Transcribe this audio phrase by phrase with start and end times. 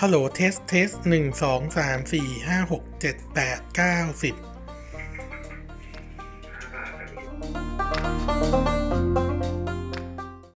[0.00, 4.34] ฮัลโหลเทสเทสหนึ่งสองสามสี่ห้าหกเจ็ดแปดเก้าสิบ